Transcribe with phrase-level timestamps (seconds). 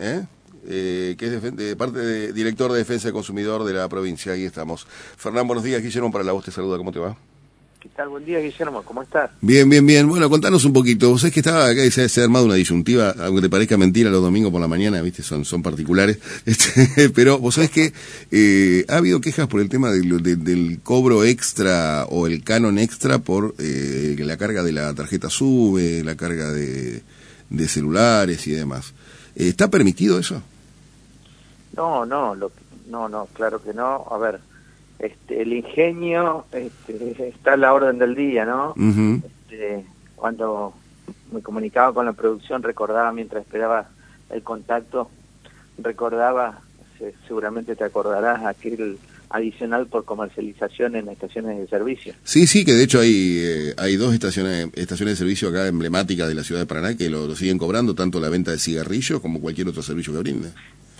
[0.00, 0.24] ¿eh?
[0.66, 4.32] Eh, que es de, de parte de director de Defensa del Consumidor de la provincia.
[4.32, 4.86] Aquí estamos.
[5.16, 5.82] Fernán, buenos días.
[5.82, 6.78] Guillermo para la voz te saluda.
[6.78, 7.16] ¿Cómo te va?
[7.84, 8.08] ¿Qué tal?
[8.08, 8.82] Buen día, Guillermo.
[8.82, 9.30] ¿Cómo estás?
[9.42, 10.08] Bien, bien, bien.
[10.08, 11.10] Bueno, contanos un poquito.
[11.10, 13.76] Vos sabés que estaba acá y se, se ha armado una disyuntiva, aunque te parezca
[13.76, 16.18] mentira, los domingos por la mañana, viste, son, son particulares.
[16.46, 17.92] Este, pero vos sabés que
[18.30, 23.54] eh, ha habido quejas por el tema del, cobro extra o el canon extra por
[23.58, 27.02] eh, la carga de la tarjeta SUBE, la carga de,
[27.50, 28.94] de celulares y demás.
[29.34, 30.42] ¿Está permitido eso?
[31.76, 32.52] No, no, lo,
[32.88, 34.06] no, no, claro que no.
[34.10, 34.40] A ver,
[34.98, 38.74] este, el ingenio este, está a la orden del día, ¿no?
[39.24, 39.84] Este,
[40.14, 40.72] cuando
[41.32, 43.88] me comunicaba con la producción, recordaba mientras esperaba
[44.30, 45.10] el contacto,
[45.78, 46.60] recordaba,
[46.98, 48.98] se- seguramente te acordarás, aquel
[49.34, 52.14] adicional por comercialización en estaciones de servicio.
[52.22, 56.28] Sí, sí, que de hecho hay, eh, hay dos estaciones, estaciones de servicio acá emblemáticas
[56.28, 59.20] de la ciudad de Paraná que lo, lo siguen cobrando, tanto la venta de cigarrillos
[59.20, 60.50] como cualquier otro servicio que brinde.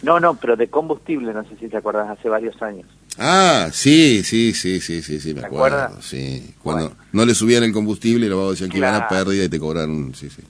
[0.02, 2.87] No, no, pero de combustible, no sé si te acuerdas, hace varios años.
[3.18, 5.77] Ah, sí, sí, sí, sí, sí, sí, me ¿Te acuerdo.
[5.79, 6.05] acuerdas?
[6.05, 7.01] Sí, cuando Bueno.
[7.12, 10.29] no le subían el combustible, vagos decían que iban a pérdida y te cobraron, sí,
[10.29, 10.43] sí.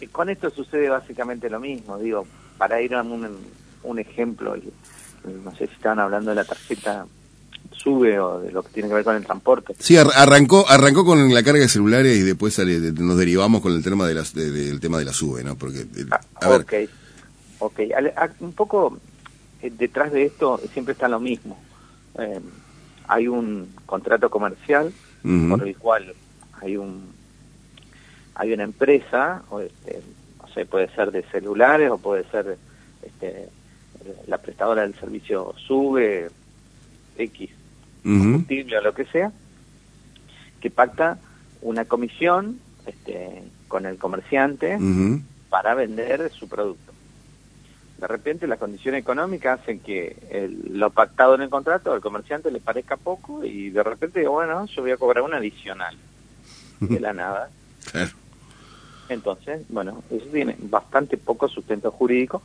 [0.00, 3.28] Y con esto sucede básicamente lo mismo, digo, para ir a un,
[3.82, 4.56] un ejemplo,
[5.24, 7.06] no sé si estaban hablando de la tarjeta
[7.72, 9.74] SUBE o de lo que tiene que ver con el transporte.
[9.78, 13.60] Sí, ar- arrancó, arrancó con la carga de celulares y después sale- de- nos derivamos
[13.62, 15.56] con el tema de las, de- del tema de la SUBE, ¿no?
[15.56, 16.72] Porque, eh, Ah, a ver, ok,
[17.60, 17.80] ok.
[18.40, 18.98] Un poco
[19.62, 21.58] eh, detrás de esto siempre está lo mismo.
[22.18, 22.40] Eh,
[23.08, 24.92] hay un contrato comercial
[25.50, 26.14] por el cual
[26.60, 27.12] hay un
[28.36, 30.02] hay una empresa, o este,
[30.40, 32.58] no sé, puede ser de celulares o puede ser
[33.02, 33.48] este,
[34.26, 36.30] la prestadora del servicio SUBE,
[37.16, 37.50] X,
[38.04, 39.32] ujú, combustible o lo que sea,
[40.60, 41.18] que pacta
[41.62, 44.76] una comisión este, con el comerciante
[45.50, 46.92] para vender su producto.
[47.98, 52.50] De repente las condiciones económicas hacen que el- lo pactado en el contrato al comerciante
[52.50, 55.96] le parezca poco y de repente, bueno, yo voy a cobrar un adicional
[56.80, 57.50] de la nada.
[57.90, 58.10] Claro.
[59.08, 62.42] Entonces, bueno, eso tiene bastante poco sustento jurídico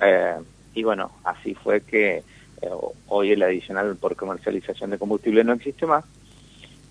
[0.00, 0.36] eh,
[0.76, 2.70] y bueno, así fue que eh,
[3.08, 6.04] hoy el adicional por comercialización de combustible no existe más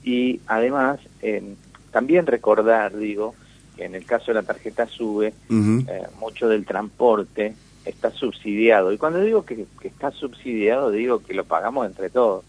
[0.03, 1.53] y además eh,
[1.91, 3.35] también recordar, digo,
[3.77, 8.91] que en el caso de la tarjeta SUBE, eh, mucho del transporte está subsidiado.
[8.91, 12.43] Y cuando digo que, que está subsidiado, digo que lo pagamos entre todos.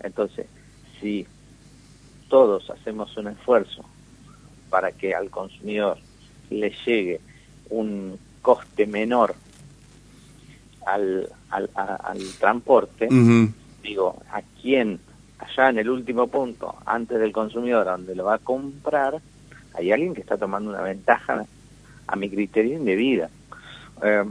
[0.00, 0.46] Entonces,
[1.00, 1.26] si
[2.28, 3.84] todos hacemos un esfuerzo
[4.68, 5.96] para que al consumidor
[6.50, 7.20] le llegue
[7.70, 9.34] un coste menor
[10.86, 13.08] al, al, a- al transporte,
[13.82, 14.98] digo, a quién
[15.38, 19.20] allá en el último punto, antes del consumidor, donde lo va a comprar,
[19.74, 21.44] hay alguien que está tomando una ventaja,
[22.06, 23.28] a mi criterio, indebida.
[24.02, 24.24] Eh,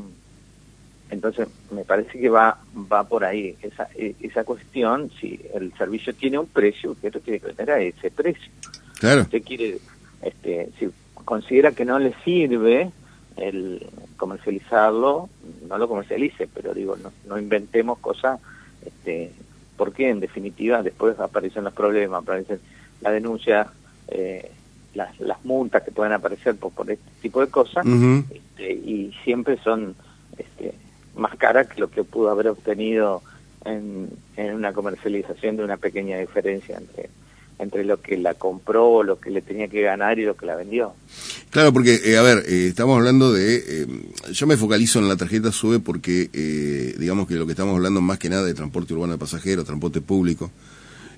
[1.09, 2.57] entonces, me parece que va
[2.91, 7.19] va por ahí esa, e- esa cuestión, si el servicio tiene un precio, usted lo
[7.19, 8.51] tiene que vender a ese precio.
[8.99, 9.21] Claro.
[9.23, 9.77] Usted quiere,
[10.21, 10.89] este, si
[11.25, 12.91] considera que no le sirve
[13.37, 13.85] el
[14.17, 15.29] comercializarlo,
[15.67, 18.39] no lo comercialice, pero digo, no, no inventemos cosas,
[18.85, 19.31] este,
[19.77, 22.59] porque en definitiva después aparecen los problemas, aparecen
[23.01, 23.67] la denuncia,
[24.07, 24.51] eh,
[24.93, 27.85] las, las multas que pueden aparecer por, por este tipo de cosas,
[28.29, 29.95] este, y siempre son
[30.37, 30.73] este,
[31.15, 33.21] más caras que lo que pudo haber obtenido
[33.65, 37.09] en, en una comercialización de una pequeña diferencia entre
[37.59, 40.55] entre lo que la compró, lo que le tenía que ganar y lo que la
[40.55, 40.93] vendió.
[41.49, 43.63] Claro, porque, eh, a ver, eh, estamos hablando de...
[43.67, 43.87] eh,
[44.31, 48.01] yo me focalizo en la tarjeta SUBE porque, eh, digamos que lo que estamos hablando
[48.01, 50.51] más que nada de transporte urbano de pasajeros, transporte público,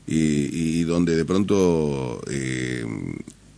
[0.07, 2.85] y, y donde de pronto, eh,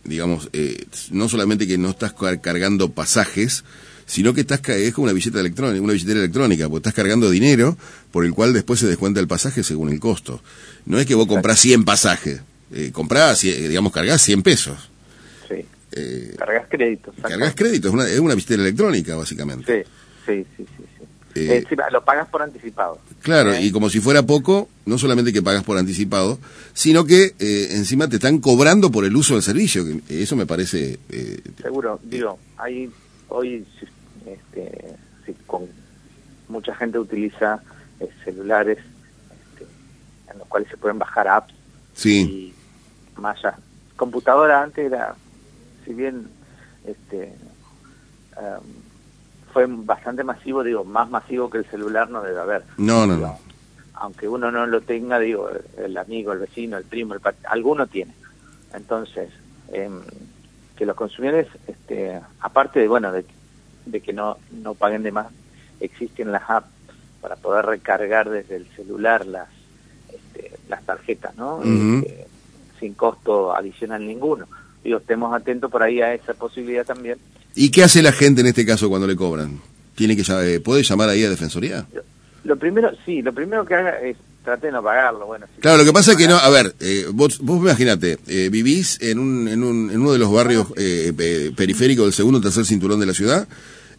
[0.04, 3.64] digamos, eh, no solamente que no estás car- cargando pasajes,
[4.06, 7.76] sino que estás es como una billetera electrónica, una billetera electrónica, porque estás cargando dinero
[8.10, 10.40] por el cual después se descuenta el pasaje según el costo.
[10.86, 12.40] No es que vos comprás 100 pasajes,
[12.72, 14.90] eh, comprás, eh, digamos, cargás 100 pesos.
[15.48, 15.64] Sí.
[15.92, 17.14] Eh, Cargas créditos.
[17.20, 19.84] Cargas crédito, es una, es una billetera electrónica, básicamente.
[19.84, 19.90] Sí,
[20.26, 20.84] sí, sí, sí.
[20.98, 21.04] sí.
[21.34, 22.98] Eh, Eh, sí, lo pagas por anticipado.
[23.22, 26.38] Claro, y como si fuera poco, no solamente que pagas por anticipado,
[26.72, 29.84] sino que eh, encima te están cobrando por el uso del servicio.
[29.84, 30.98] que Eso me parece...
[31.10, 32.90] eh, Seguro, digo, hay
[33.28, 33.64] hoy
[34.26, 34.96] este,
[35.26, 35.66] si con
[36.48, 37.62] mucha gente utiliza
[38.24, 39.66] celulares este,
[40.32, 41.52] en los cuales se pueden bajar apps
[41.94, 42.54] sí, y
[43.18, 43.58] más allá.
[43.96, 45.14] Computadora antes era,
[45.84, 46.28] si bien
[46.84, 47.34] este
[48.36, 48.62] em,
[49.52, 52.64] fue bastante masivo, digo, más masivo que el celular no debe haber.
[52.76, 53.38] no, no, no.
[54.00, 58.14] Aunque uno no lo tenga, digo, el amigo, el vecino, el primo, el alguno tiene.
[58.72, 59.28] Entonces,
[59.72, 60.00] em,
[60.76, 63.24] que los consumidores, este, aparte de, bueno, de,
[63.86, 65.26] de que no, no paguen de más,
[65.80, 66.68] existen las apps
[67.20, 69.48] para poder recargar desde el celular las
[70.12, 71.60] este, las tarjetas, ¿no?
[71.62, 72.26] Este,
[72.78, 74.46] sin costo adicional ninguno.
[74.82, 77.18] Digo, estemos atentos por ahí a esa posibilidad también.
[77.54, 79.60] ¿Y qué hace la gente en este caso cuando le cobran?
[79.94, 81.86] ¿Tiene que eh, ¿Puede llamar ahí a Defensoría?
[82.44, 85.26] Lo, primero, sí, lo primero que haga es trate de no pagarlo.
[85.26, 88.48] Bueno, claro, lo que pasa es que no, a ver, eh, vos, vos imagínate, eh,
[88.50, 90.68] vivís en, un, en, un, en uno de los barrios
[91.56, 93.48] periféricos del segundo o tercer cinturón de la ciudad,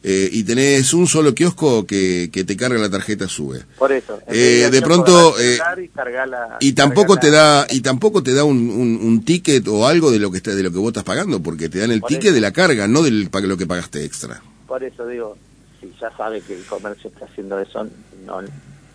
[0.02, 3.64] eh, y tenés un solo kiosco que, que te carga la tarjeta sube.
[3.78, 4.20] Por eso.
[4.28, 5.58] Eh, de pronto eh,
[6.62, 10.32] y, tampoco te da y tampoco te da un, un, ticket o algo de lo
[10.32, 12.54] que está, de lo que vos estás pagando porque te dan el ticket de la
[12.54, 14.42] carga, no de lo que pagaste extra.
[14.68, 15.38] Por eso digo,
[15.82, 17.86] si ya sabe que el comercio está haciendo eso,
[18.26, 18.42] no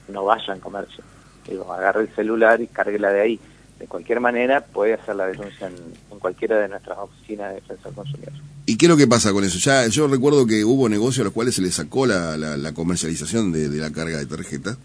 [0.09, 1.05] no vaya en comercio.
[1.49, 2.69] Digo, agarre el celular y
[2.99, 3.41] la de ahí.
[3.79, 5.75] De cualquier manera puede hacer la denuncia en,
[6.11, 8.33] en cualquiera de nuestras oficinas de defensa del consumidor.
[8.67, 9.59] ¿Y qué es lo que pasa con eso?
[9.59, 13.53] Ya yo recuerdo que hubo negocios a los cuales se le sacó la, la, comercialización
[13.53, 14.77] de, la carga de tarjeta,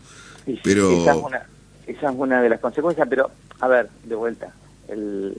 [0.64, 0.92] pero...
[1.02, 1.48] Esa es, una,
[1.88, 4.54] esa es una de las consecuencias, pero a ver, de vuelta,
[4.90, 5.34] el,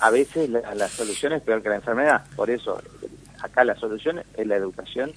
[0.00, 2.82] a veces la, solución es peor que la enfermedad, por eso
[3.40, 5.12] acá la solución es la educación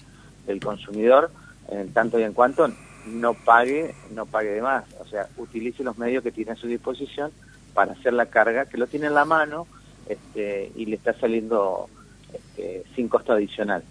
[0.48, 1.32] del consumidor,
[1.70, 2.72] en tanto y en cuanto
[3.10, 6.68] no pague, no pague de más, o sea, utilice los medios que tiene a su
[6.68, 7.32] disposición
[7.74, 9.68] para hacer la carga, que lo tiene en la mano,
[10.08, 11.90] este, y le está saliendo
[12.34, 13.84] este, sin costo adicional.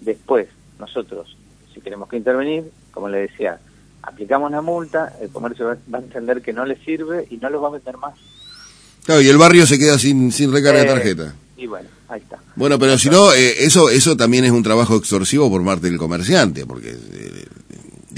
[0.00, 0.48] Después,
[0.78, 1.36] nosotros,
[1.72, 3.60] si tenemos que intervenir, como le decía,
[4.02, 7.60] aplicamos la multa, el comercio va, a entender que no le sirve y no lo
[7.60, 8.14] va a vender más.
[9.04, 11.34] Claro, y el barrio se queda sin, sin recarga de eh, tarjeta.
[11.56, 12.38] Y bueno, ahí está.
[12.56, 15.98] Bueno, pero si no, eh, eso eso también es un trabajo extorsivo por parte del
[15.98, 17.17] comerciante, porque eh,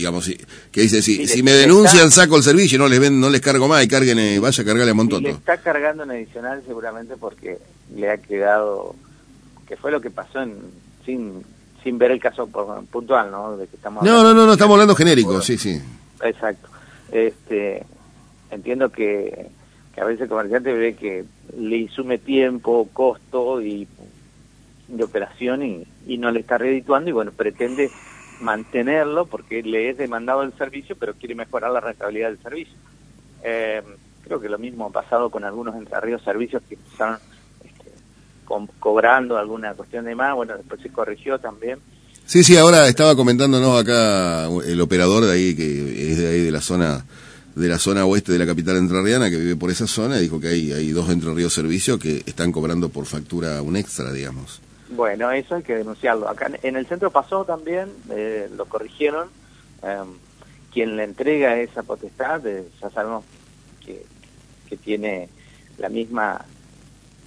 [0.01, 0.37] digamos, si,
[0.73, 3.69] que dice, si, si me denuncian, saco el servicio, no les ven, no les cargo
[3.69, 5.23] más y carguen, eh, vaya a cargarle a montón.
[5.23, 7.59] le está cargando en adicional seguramente porque
[7.95, 8.95] le ha quedado,
[9.69, 10.57] que fue lo que pasó en,
[11.05, 11.45] sin,
[11.83, 12.49] sin ver el caso
[12.91, 13.57] puntual, ¿no?
[13.57, 15.81] De que estamos no, no, no, no, estamos hablando genérico, sí, sí.
[16.23, 16.69] Exacto.
[17.13, 17.85] Este,
[18.51, 19.49] entiendo que,
[19.95, 21.25] que a veces el comerciante ve que
[21.59, 23.87] le insume tiempo, costo y
[24.89, 27.91] de operación y, y no le está redituando y bueno, pretende
[28.41, 32.75] mantenerlo porque le es demandado el servicio, pero quiere mejorar la rentabilidad del servicio.
[33.43, 33.83] Eh,
[34.25, 37.19] creo que lo mismo ha pasado con algunos Entre Ríos servicios que empezaron
[37.65, 37.93] este,
[38.79, 41.79] cobrando alguna cuestión de más, bueno, después se corrigió también.
[42.27, 46.51] Sí, sí, ahora estaba comentándonos acá el operador de ahí, que es de ahí de
[46.51, 47.05] la zona
[47.57, 50.49] de la zona oeste de la capital entrerriana, que vive por esa zona, dijo que
[50.49, 54.61] hay, hay dos Entre Ríos servicios que están cobrando por factura un extra, digamos.
[54.91, 56.29] Bueno, eso hay que denunciarlo.
[56.29, 59.29] Acá en el centro pasó también, eh, lo corrigieron.
[59.83, 60.09] Em,
[60.73, 63.25] quien le entrega esa potestad, eh, ya sabemos
[63.85, 64.05] que,
[64.69, 65.29] que tiene
[65.79, 66.45] la misma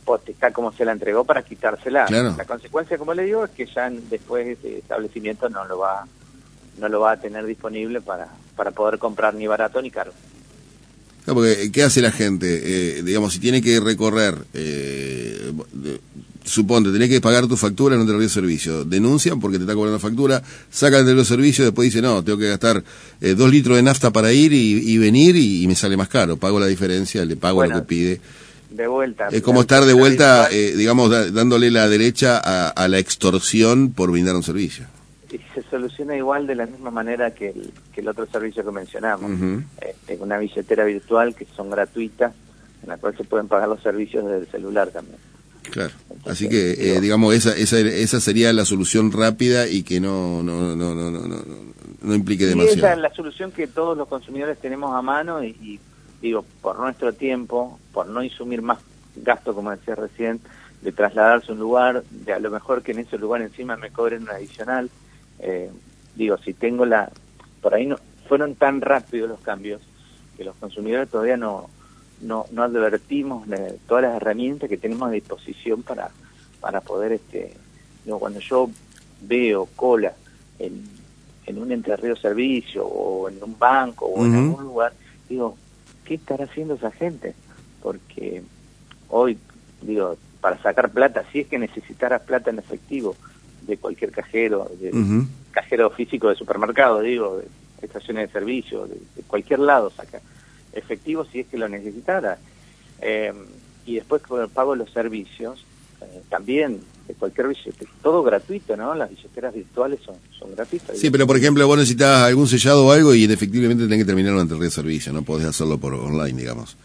[0.04, 2.06] potestad como se la entregó para quitársela.
[2.10, 6.06] La consecuencia, como le digo, es que ya después ese establecimiento no lo va
[6.78, 10.12] no lo va a tener disponible para, para poder comprar ni barato ni caro.
[11.26, 12.98] porque, ¿Qué hace la gente?
[12.98, 15.54] Eh, digamos, si tiene que recorrer eh,
[16.44, 18.84] suponte, tenés que pagar tu factura en un de servicio.
[18.84, 22.50] Denuncian porque te está cobrando factura, sacan el de servicio, después dice, no, tengo que
[22.50, 22.84] gastar
[23.22, 26.38] eh, dos litros de nafta para ir y, venir y, me sale más caro.
[26.38, 28.22] Pago la diferencia, le pago lo que pide.
[28.70, 29.28] De vuelta.
[29.32, 34.36] Es como estar de vuelta, eh, digamos, dándole la derecha a, la extorsión por brindar
[34.36, 34.86] un servicio.
[35.32, 38.72] Y se soluciona igual de la misma manera que el, que el otro servicio que
[38.72, 39.32] mencionamos.
[39.82, 42.34] Eh, una billetera virtual que son gratuitas,
[42.84, 45.18] en la cual se pueden pagar los servicios desde el celular también.
[45.70, 45.92] Claro.
[46.26, 50.74] Así que, eh, digamos, esa, esa, esa sería la solución rápida y que no, no,
[50.76, 51.20] no, no, no,
[52.02, 52.78] no, implique demasiado.
[52.78, 55.80] esa es la solución que todos los consumidores tenemos a mano y,
[56.22, 58.80] digo, por nuestro tiempo, por no insumir más
[59.18, 60.40] gasto, como decía recién,
[60.82, 63.92] de trasladarse a un lugar, de a lo mejor que en ese lugar encima me
[63.92, 64.90] cobren un adicional.
[65.40, 65.70] Eh,
[66.16, 67.12] digo, si tengo la...
[67.62, 69.82] Por ahí no fueron tan rápidos los cambios
[70.38, 71.70] que los consumidores todavía no
[72.24, 73.48] no, no advertimos
[73.88, 76.10] todas las herramientas que tenemos a disposición para,
[76.60, 77.54] para poder, este,
[78.20, 78.70] cuando yo
[79.22, 80.14] veo cola
[80.60, 80.84] en,
[81.46, 84.94] en un entrerrío servicio o en un banco o en algún lugar,
[85.30, 85.58] digo,
[86.06, 87.34] ¿qué estará haciendo esa gente?
[87.82, 88.44] Porque
[89.10, 89.38] hoy,
[89.82, 93.16] digo, para sacar plata, si es que necesitaras plata en efectivo
[93.62, 97.48] de cualquier cajero, de cajero físico de supermercado, digo, de
[97.82, 100.22] estaciones de servicio, de, de cualquier lado saca
[100.74, 102.38] efectivo si es que lo necesitara.
[103.02, 103.34] Eh,
[103.86, 105.66] y después con el pago de los servicios,
[106.02, 108.96] eh, también de cualquier billete, todo gratuito, ¿no?
[108.96, 110.98] Las billeteras virtuales son, son gratuitas.
[110.98, 114.40] Sí, pero por ejemplo, vos necesitas algún sellado o algo y efectivamente tenés que terminarlo
[114.40, 116.78] ante el servicio, no podés hacerlo por online, digamos.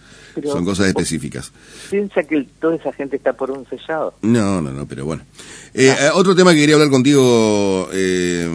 [0.44, 1.52] Son cosas específicas.
[1.90, 4.14] ¿Piensa que toda esa gente está por un sellado?
[4.22, 5.22] No, no, no, pero bueno.
[5.74, 6.12] Eh, ah.
[6.14, 8.46] Otro tema que quería hablar contigo, eh,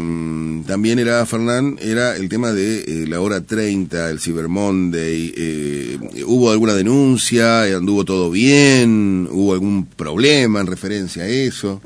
[0.67, 5.99] también era, Fernán, era el tema de eh, la hora 30, el Cyber Monday.
[6.25, 7.63] ¿Hubo alguna denuncia?
[7.63, 9.27] ¿Anduvo todo bien?
[9.31, 11.81] ¿Hubo algún problema en referencia a eso?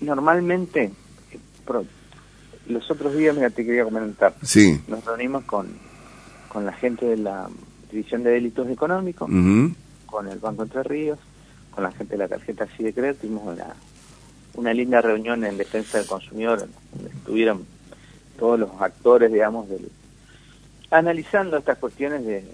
[0.00, 0.92] Normalmente,
[2.68, 4.34] los otros días, mira, te quería comentar.
[4.42, 4.80] Sí.
[4.88, 5.68] Nos reunimos con,
[6.48, 7.48] con la gente de la
[7.94, 9.30] División de Delitos Económicos,
[10.06, 11.18] con el Banco Entre Ríos,
[11.70, 13.74] con la gente de la tarjeta así de crédito, tuvimos una,
[14.54, 17.64] una linda reunión en defensa del consumidor, donde estuvieron
[18.36, 19.88] todos los actores, digamos, del,
[20.90, 22.44] analizando estas cuestiones de,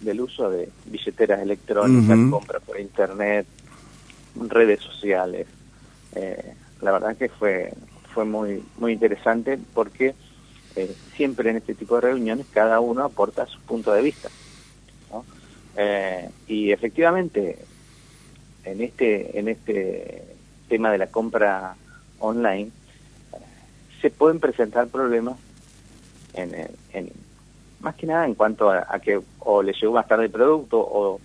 [0.00, 3.46] del uso de billeteras electrónicas, compra por internet,
[4.48, 5.46] redes sociales.
[6.16, 7.72] Eh, la verdad que fue
[8.14, 10.14] fue muy muy interesante porque
[10.74, 14.28] eh, siempre en este tipo de reuniones cada uno aporta su punto de vista.
[15.80, 17.56] Eh, y efectivamente
[18.64, 20.24] en este en este
[20.68, 21.76] tema de la compra
[22.18, 22.72] online,
[24.02, 25.36] se pueden presentar problemas
[26.34, 26.52] en,
[26.92, 27.12] en
[27.78, 31.20] más que nada en cuanto a, que o le llegó más tarde el producto o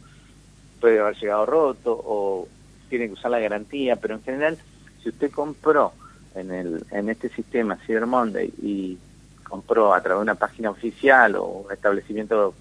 [0.80, 2.48] puede haber llegado roto o
[2.90, 4.60] tiene que usar la garantía, pero en general
[5.02, 5.94] si usted compró
[6.36, 9.00] en el en este sistema Cyber Monday y
[9.44, 12.54] compró a través de una página oficial o establecimiento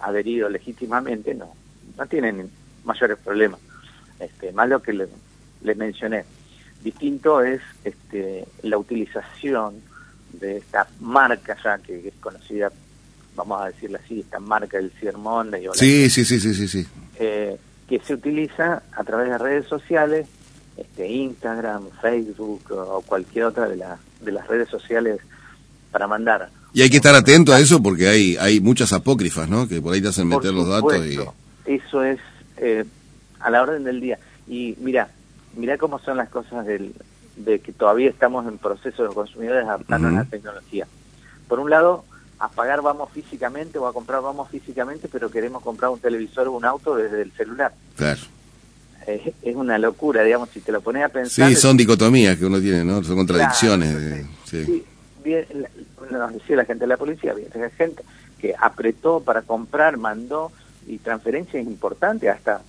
[0.00, 1.54] adherido legítimamente, no
[1.96, 2.50] no tienen
[2.84, 3.60] mayores problemas.
[4.18, 5.08] Este, más lo que le,
[5.62, 6.24] les mencioné.
[6.82, 9.82] Distinto es este, la utilización
[10.32, 12.72] de esta marca ya que, es conocida,
[13.36, 15.66] vamos a decirle así, esta marca del Cyber Monday.
[15.74, 16.86] sí, sí, sí, sí, sí, sí.
[17.16, 20.26] Eh, que se utiliza a través de redes sociales,
[20.76, 25.20] este, Instagram, Facebook o cualquier otra de, de las redes sociales
[25.90, 26.48] para mandar.
[26.72, 29.68] Y hay que estar atento a eso porque hay hay muchas apócrifas, ¿no?
[29.68, 31.18] Que por ahí te hacen meter los datos y...
[31.66, 32.18] Eso es
[32.56, 32.84] eh,
[33.40, 34.18] a la orden del día.
[34.48, 35.10] Y mira,
[35.56, 36.94] mira cómo son las cosas del,
[37.36, 40.86] de que todavía estamos en proceso de los consumidores adaptando a la tecnología.
[41.48, 42.04] Por un lado,
[42.38, 46.52] a pagar vamos físicamente o a comprar vamos físicamente, pero queremos comprar un televisor o
[46.52, 47.72] un auto desde el celular.
[47.96, 48.20] Claro.
[49.06, 51.48] Es, una locura, digamos, si te lo pones a pensar.
[51.48, 53.02] Sí, son dicotomías que uno tiene, ¿no?
[53.02, 54.24] Son contradicciones.
[54.44, 54.84] sí.
[55.22, 55.46] Bien,
[56.10, 58.02] nos decía la gente de la policía, bien, gente
[58.38, 60.50] que apretó para comprar, mandó,
[60.86, 62.62] y transferencias importantes, hasta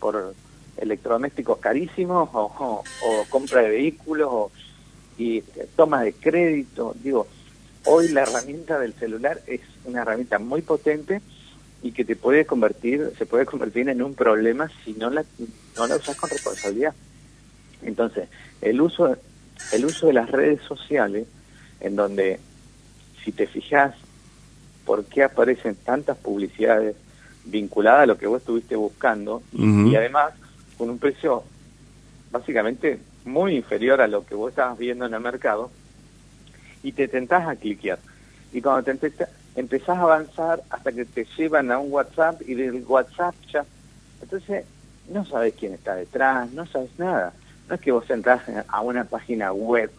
[0.00, 0.34] por
[0.76, 2.82] electrodomésticos carísimos o,
[3.28, 4.50] compra de vehículos
[5.18, 5.42] y
[5.76, 6.94] toma de crédito.
[7.02, 7.26] Digo,
[7.84, 11.20] hoy la herramienta del celular es una herramienta muy potente
[11.82, 15.24] y que te puede convertir, se puede convertir en un problema si no la,
[15.76, 16.94] no la usas con responsabilidad.
[17.82, 18.28] Entonces,
[18.60, 19.16] el uso,
[19.72, 21.26] el uso de las redes sociales,
[21.80, 22.40] en donde,
[23.24, 23.94] si te fijas,
[24.84, 26.96] por qué aparecen tantas publicidades
[27.44, 30.32] vinculadas a lo que vos estuviste buscando, y además
[30.76, 31.42] con un precio
[32.30, 35.70] básicamente muy inferior a lo que vos estabas viendo en el mercado
[36.82, 37.98] y te tentás a cliquear.
[38.52, 39.12] Y cuando te
[39.56, 43.64] empezás a avanzar hasta que te llevan a un WhatsApp y del WhatsApp ya...
[44.22, 44.64] Entonces
[45.10, 47.32] no sabes quién está detrás, no sabes nada.
[47.68, 49.90] No es que vos entras a una página web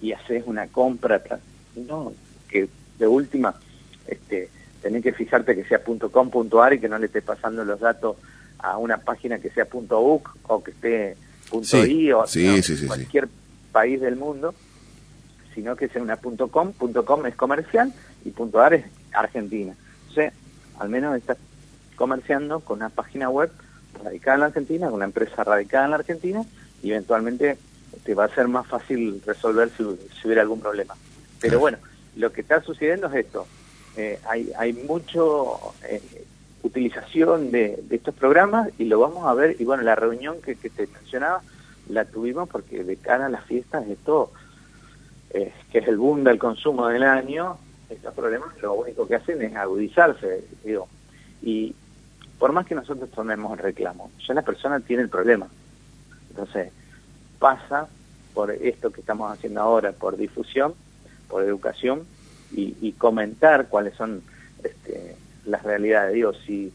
[0.00, 1.22] y haces una compra,
[1.76, 2.12] no,
[2.48, 3.54] que de última
[4.06, 4.48] este,
[4.82, 8.16] tenés que fijarte que sea .com.ar y que no le estés pasando los datos
[8.58, 11.16] a una página que sea .uc o que esté
[11.52, 12.24] .i o
[12.86, 13.28] cualquier
[13.72, 14.54] país del mundo,
[15.54, 17.92] sino que sea una .com, .com es comercial
[18.24, 19.74] y .ar es Argentina.
[20.10, 20.32] O sea,
[20.78, 21.38] al menos estás
[21.96, 23.50] comerciando con una página web
[24.02, 26.44] radicada en la Argentina, con una empresa radicada en la Argentina,
[26.82, 27.58] y eventualmente
[28.04, 29.82] te va a ser más fácil resolver si,
[30.24, 30.94] hubiera algún problema.
[31.40, 31.78] Pero bueno,
[32.16, 33.46] lo que está sucediendo es esto.
[33.96, 36.26] Eh, hay, hay mucho eh,
[36.62, 40.86] utilización de, estos programas y lo vamos a ver, y bueno, la reunión que, te
[40.86, 41.42] mencionaba
[41.88, 44.32] la tuvimos porque de cara a las fiestas esto,
[45.30, 47.56] eh, que es el boom del consumo del año,
[47.88, 50.88] estos problemas lo único que hacen es agudizarse, digo,
[51.42, 51.74] y
[52.38, 55.48] por más que nosotros tomemos el reclamo, ya la persona tiene el problema.
[56.30, 56.70] Entonces,
[57.38, 57.88] pasa
[58.34, 60.74] por esto que estamos haciendo ahora, por difusión,
[61.28, 62.02] por educación
[62.52, 64.22] y, y comentar cuáles son
[64.62, 66.14] este, las realidades.
[66.14, 66.72] Digo, si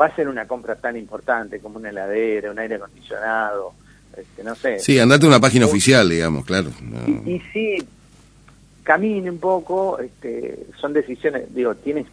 [0.00, 3.74] va a ser una compra tan importante como una heladera, un aire acondicionado,
[4.16, 4.78] este, no sé.
[4.78, 6.70] Sí, andate a una página oficial, digamos, claro.
[7.06, 7.86] Y, y, sí,
[8.82, 12.06] camine un poco, este, son decisiones, digo, tienes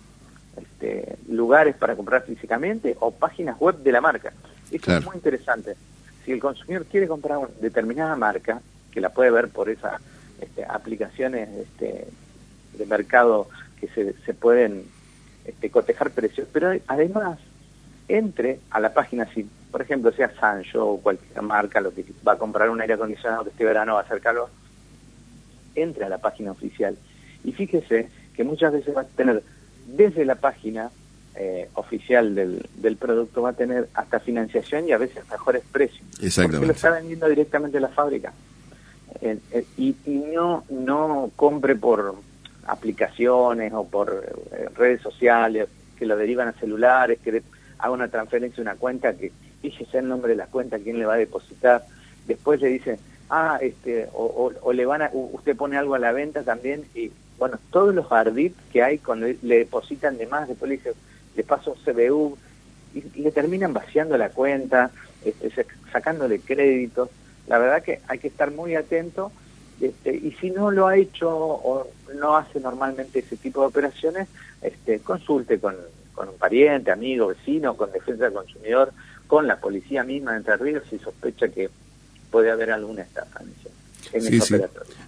[0.58, 4.34] este, lugares para comprar físicamente o páginas web de la marca.
[4.72, 5.76] Esto es muy interesante.
[6.28, 10.02] Si el consumidor quiere comprar una determinada marca, que la puede ver por esas
[10.42, 12.06] este, aplicaciones este,
[12.74, 13.48] de mercado
[13.80, 14.84] que se, pueden
[15.46, 17.40] este, cotejar precios, pero además
[18.10, 22.34] entre a la página, si por ejemplo sea Sancho o cualquier marca lo que va
[22.34, 24.50] a comprar un aire acondicionado que este verano va a hacer calor,
[25.76, 26.98] entre a la página oficial.
[27.46, 29.44] Y fíjese que muchas veces va a tener
[29.86, 30.92] desde la página
[31.38, 36.06] eh, oficial del, del producto va a tener hasta financiación y a veces mejores precios.
[36.22, 36.58] Exactamente.
[36.58, 38.34] Porque lo está vendiendo directamente la fábrica.
[39.22, 42.16] Eh, eh, y, y, no, no compre por
[42.66, 45.68] aplicaciones o por eh, redes sociales
[45.98, 47.42] que lo derivan a celulares, que
[47.80, 51.06] haga una transferencia de una cuenta que fíjese el nombre de la cuenta, quién le
[51.06, 51.86] va a depositar.
[52.28, 56.12] Después le dicen, ah, este, o, o, le van a, usted pone algo a la
[56.12, 60.70] venta también y bueno, todos los ardit que hay cuando le depositan de más, después
[60.70, 60.94] le dice,
[61.38, 62.38] le paso CBU,
[62.94, 64.92] y, le terminan vaciando la cuenta,
[65.24, 67.10] este, sacándole créditos.
[67.48, 69.32] La verdad que hay que estar muy atento
[69.80, 71.88] este, y si no lo ha hecho o
[72.20, 74.28] no hace normalmente ese tipo de operaciones,
[74.62, 75.76] este, consulte con,
[76.14, 78.92] con un pariente, amigo, vecino, con defensa del consumidor,
[79.28, 81.70] con la policía misma de Entre Ríos si sospecha que
[82.32, 83.58] puede haber alguna estafa en
[84.14, 84.56] en sí, sí.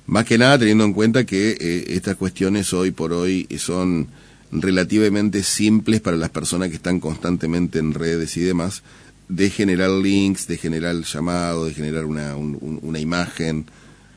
[0.07, 4.09] Más que nada teniendo en cuenta que eh, estas cuestiones hoy por hoy son
[4.51, 8.83] relativamente simples para las personas que están constantemente en redes y demás,
[9.27, 13.65] de generar links, de generar llamados, de generar una, un, una imagen.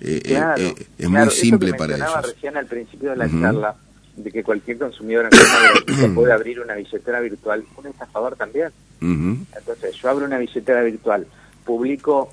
[0.01, 2.27] Eh, claro, eh, es claro, muy simple para ellos.
[2.27, 3.41] recién al principio de la uh -huh.
[3.41, 3.77] charla
[4.17, 8.69] de que cualquier consumidor en puede abrir una billetera virtual, un estafador también.
[9.01, 9.47] Uh -huh.
[9.57, 11.27] Entonces, yo abro una billetera virtual,
[11.65, 12.33] publico,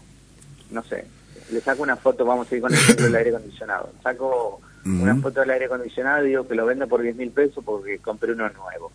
[0.72, 1.06] no sé,
[1.52, 5.16] le saco una foto, vamos a ir con el ejemplo del aire acondicionado, saco una
[5.16, 8.32] foto del aire acondicionado y digo que lo vendo por 10 mil pesos porque compré
[8.32, 8.92] uno nuevo.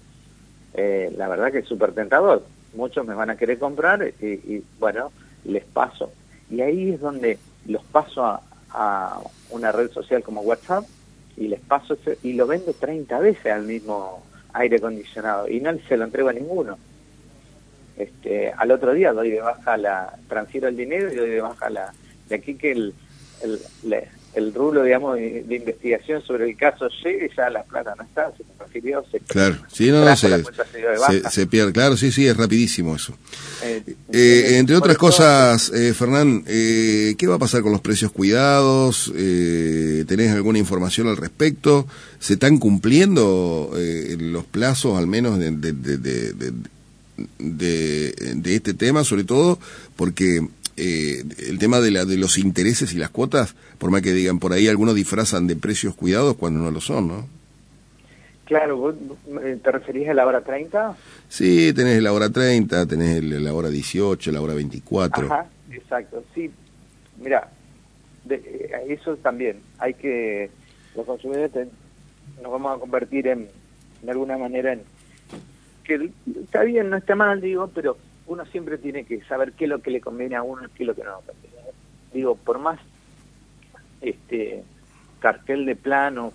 [0.75, 2.45] Eh, la verdad que es súper tentador.
[2.75, 5.13] Muchos me van a querer comprar y, y, bueno,
[5.45, 6.13] les paso.
[6.51, 10.85] Y ahí es donde los paso a, una red social como WhatsApp
[11.37, 15.73] y les paso ese, y lo vendo 30 veces al mismo aire acondicionado y no
[15.89, 16.77] se lo entrego a ninguno.
[17.97, 21.71] Este, al otro día doy de baja la, transfiero el dinero y doy de baja
[21.71, 21.95] la,
[22.29, 22.95] de aquí que el,
[23.43, 23.61] el,
[24.35, 28.33] el rulo, digamos, de, de, investigación sobre el caso llegue, ya la plata no está,
[28.37, 32.37] se transfirió, se Claro, sí, no, no, se, se, se, pierde, claro, sí, sí, es
[32.37, 33.17] rapidísimo eso.
[33.63, 38.11] Eh, eh, entre otras cosas, eh, Fernán, eh, ¿qué va a pasar con los precios
[38.11, 39.13] cuidados?
[39.17, 41.87] Eh, ¿Tenés alguna información al respecto?
[42.19, 46.53] ¿Se están cumpliendo eh, los plazos, al menos, de, de, de,
[47.39, 49.59] de, de este tema, sobre todo
[49.97, 54.13] porque eh, el tema de, la, de los intereses y las cuotas, por más que
[54.13, 57.29] digan por ahí, algunos disfrazan de precios cuidados cuando no lo son, ¿no?
[58.45, 58.95] Claro, ¿vos
[59.63, 60.97] te referís a la hora 30?
[61.29, 65.27] Sí, tenés la hora 30, tenés la hora 18, la hora 24.
[65.27, 66.51] Ajá, exacto, sí.
[67.23, 67.49] Mira,
[68.25, 70.51] de, eso también, hay que,
[70.95, 71.69] los consumidores te,
[72.43, 73.49] nos vamos a convertir en,
[74.03, 74.83] de alguna manera, en
[75.85, 76.11] que
[76.43, 79.81] está bien, no está mal, digo, pero uno siempre tiene que saber qué es lo
[79.81, 81.57] que le conviene a uno y qué es lo que no le conviene.
[82.13, 82.79] Digo, por más
[84.01, 84.63] este
[85.21, 86.33] cartel de plano,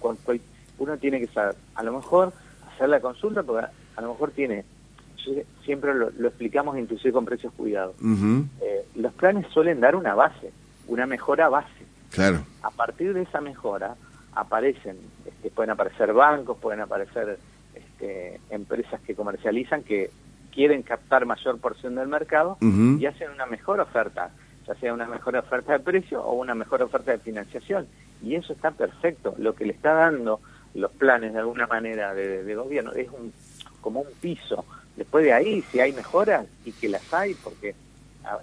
[0.77, 2.33] uno tiene que saber, a lo mejor
[2.73, 4.65] hacer la consulta, porque a lo mejor tiene,
[5.63, 7.95] siempre lo, lo explicamos inclusive con precios cuidados.
[8.01, 8.47] Uh -huh.
[8.61, 10.51] eh, los planes suelen dar una base,
[10.87, 11.85] una mejora base.
[12.11, 12.39] Claro.
[12.63, 13.95] A partir de esa mejora
[14.33, 17.37] aparecen, este, pueden aparecer bancos, pueden aparecer
[17.75, 20.09] este, empresas que comercializan que
[20.59, 22.99] quieren captar mayor porción del mercado uh -huh.
[22.99, 24.31] y hacen una mejor oferta,
[24.67, 27.87] ya sea una mejor oferta de precio o una mejor oferta de financiación.
[28.21, 29.33] Y eso está perfecto.
[29.37, 30.41] Lo que le está dando
[30.73, 33.31] los planes de alguna manera de, de gobierno es un
[33.79, 34.65] como un piso.
[34.97, 37.73] Después de ahí, si hay mejoras, y que las hay, porque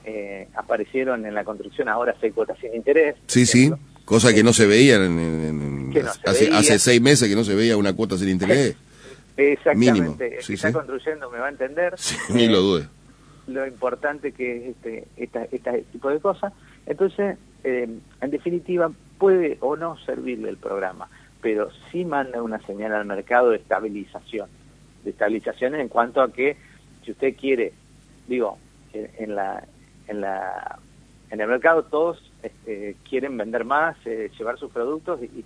[0.06, 3.16] eh, aparecieron en la construcción ahora seis cuotas sin interés.
[3.26, 3.70] Sí, sí.
[4.06, 6.58] Cosa que no se veía en, en, en no se hace, veía.
[6.60, 8.74] hace seis meses que no se veía una cuota sin interés.
[9.36, 10.16] Exactamente, Mínimo.
[10.20, 10.74] el Sí, que está sí.
[10.74, 11.94] construyendo me va a entender.
[11.96, 12.88] Sí, ni lo dude.
[13.46, 16.52] Lo importante que es este, esta, este tipo de cosas.
[16.86, 17.88] Entonces, eh,
[18.20, 21.08] en definitiva, puede o no servirle el programa,
[21.40, 24.48] pero sí manda una señal al mercado de estabilización.
[25.04, 26.56] De estabilización en cuanto a que,
[27.04, 27.72] si usted quiere,
[28.26, 28.58] digo,
[28.92, 29.64] en, en la,
[30.08, 30.78] en la
[31.30, 35.44] en el mercado todos este, quieren vender más, eh, llevar sus productos y,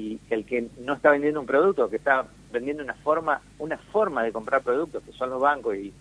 [0.00, 4.22] y el que no está vendiendo un producto, que está vendiendo una forma, una forma
[4.22, 5.92] de comprar productos, que son los bancos y,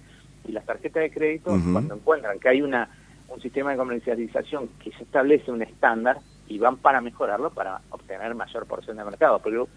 [0.47, 1.71] y las tarjetas de crédito, Uh -huh.
[1.73, 2.89] cuando encuentran que hay una
[3.29, 6.17] un sistema de comercialización que se establece un estándar
[6.49, 9.39] y van para mejorarlo para obtener mayor porción de mercado.
[9.41, 9.69] Pero,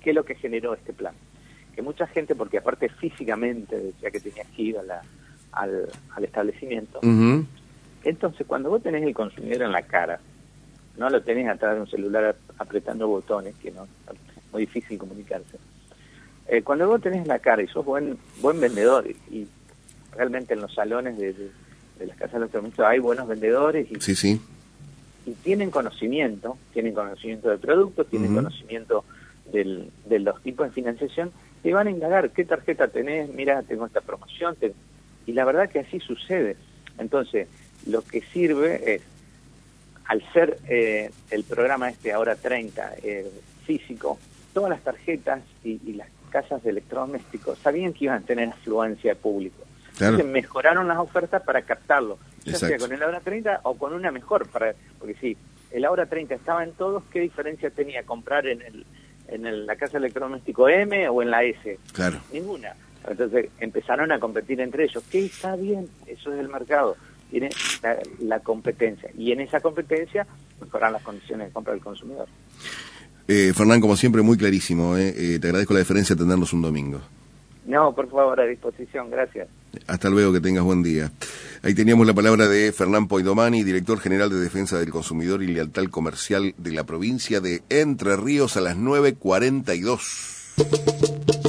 [0.00, 1.14] ¿qué es lo que generó este plan?
[1.74, 5.02] Que mucha gente, porque aparte físicamente decía que tenía que ir a la,
[5.52, 7.46] al, al establecimiento, Uh -huh.
[8.04, 10.18] entonces cuando vos tenés el consumidor en la cara,
[10.96, 15.58] no lo tenés atrás de un celular apretando botones, que no es muy difícil comunicarse.
[16.52, 19.48] Eh, cuando vos tenés la cara y sos buen buen vendedor y, y
[20.14, 21.50] realmente en los salones de, de,
[21.98, 24.38] de las casas de electrodomésticos hay buenos vendedores y, Sí, sí.
[25.24, 29.02] y tienen conocimiento, tienen conocimiento del producto, tienen conocimiento
[29.50, 31.30] del, de los tipos de financiación,
[31.62, 34.54] te van a indagar qué tarjeta tenés, mira, tengo esta promoción,
[35.24, 36.56] y la verdad que así sucede.
[36.98, 37.48] Entonces,
[37.86, 39.02] lo que sirve es,
[40.04, 43.30] al ser eh, el programa este ahora 30 eh,
[43.64, 44.18] físico,
[44.52, 49.20] todas las tarjetas y, las casas de electrodomésticos sabían que iban a tener afluencia de
[49.20, 49.62] público.
[49.92, 54.10] Entonces mejoraron las ofertas para captarlo, ya sea con el ahora 30 o con una
[54.10, 55.36] mejor, para porque si
[55.70, 58.86] el ahora 30 estaba en todos, ¿qué diferencia tenía comprar en el
[59.28, 61.78] en la casa electrodoméstico M o en la S?
[61.92, 62.18] Claro.
[62.32, 62.74] Ninguna.
[63.08, 65.02] Entonces empezaron a competir entre ellos.
[65.10, 65.88] ¿Qué está bien?
[66.06, 66.96] Eso es el mercado.
[67.30, 67.50] Tiene
[68.20, 69.10] la, competencia.
[69.16, 70.26] Y en esa competencia
[70.60, 72.28] mejoran las condiciones de compra del consumidor.
[73.34, 74.98] Eh, Fernán, como siempre, muy clarísimo.
[74.98, 75.14] Eh.
[75.16, 77.00] Eh, te agradezco la diferencia de tenernos un domingo.
[77.64, 79.10] No, por favor, a disposición.
[79.10, 79.48] Gracias.
[79.86, 81.10] Hasta luego, que tengas buen día.
[81.62, 85.86] Ahí teníamos la palabra de Fernán Poidomani, director general de Defensa del Consumidor y Lealtad
[85.86, 91.41] Comercial de la provincia de Entre Ríos a las 9.42.